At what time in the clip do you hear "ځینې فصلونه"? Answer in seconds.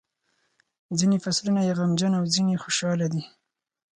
0.99-1.61